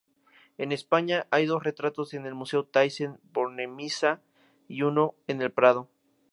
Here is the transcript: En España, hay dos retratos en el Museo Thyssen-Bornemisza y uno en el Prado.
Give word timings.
En 0.57 0.71
España, 0.71 1.27
hay 1.29 1.45
dos 1.45 1.63
retratos 1.63 2.15
en 2.15 2.25
el 2.25 2.33
Museo 2.33 2.65
Thyssen-Bornemisza 2.65 4.21
y 4.67 4.81
uno 4.81 5.13
en 5.27 5.43
el 5.43 5.51
Prado. 5.51 5.89